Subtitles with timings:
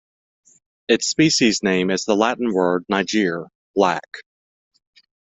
[0.87, 4.01] Its species name is the Latin word "niger" "black".